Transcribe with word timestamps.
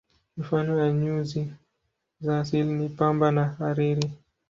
Mifano 0.37 0.79
ya 0.79 0.91
nyuzi 0.93 1.53
za 2.21 2.39
asili 2.39 2.73
ni 2.73 2.89
pamba 2.89 3.31
na 3.31 3.45
hariri. 3.45 4.11